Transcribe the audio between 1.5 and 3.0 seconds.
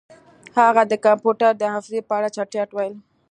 د حافظې په اړه چټیات ویل